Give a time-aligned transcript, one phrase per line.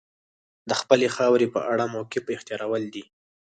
[0.69, 3.03] د خپلې خاورې په اړه موقف اختیارول دي.